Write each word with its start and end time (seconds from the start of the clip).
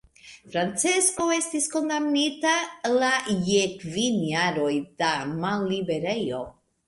Francesco 0.53 1.25
estis 1.33 1.67
kondamnita 1.73 2.53
la 3.03 3.11
je 3.51 3.61
kvin 3.85 4.17
jaroj 4.33 4.73
da 5.03 5.13
malliberejo. 5.47 6.41